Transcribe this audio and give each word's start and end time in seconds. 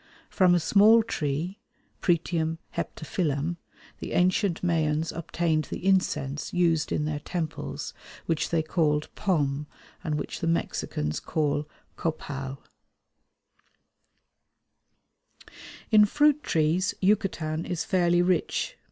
From 0.31 0.55
a 0.55 0.59
small 0.59 1.03
tree 1.03 1.59
(Pretium 2.01 2.57
heptaphyllum) 2.75 3.57
the 3.99 4.13
ancient 4.13 4.63
Mayans 4.63 5.11
obtained 5.15 5.65
the 5.65 5.85
incense 5.85 6.51
used 6.51 6.91
in 6.91 7.05
their 7.05 7.19
temples 7.19 7.93
which 8.25 8.49
they 8.49 8.63
called 8.63 9.09
pom 9.13 9.67
and 10.03 10.15
which 10.15 10.39
the 10.39 10.47
Mexicans 10.47 11.19
call 11.19 11.69
copal. 11.97 12.63
In 15.91 16.05
fruit 16.05 16.41
trees 16.41 16.95
Yucatan 16.99 17.63
is 17.63 17.85
fairly 17.85 18.23
rich. 18.23 18.79